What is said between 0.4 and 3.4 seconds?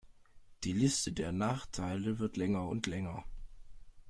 Die Liste der Nachteile wird länger und länger.